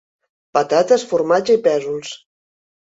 [0.57, 2.19] Patates, formatge i pèsols.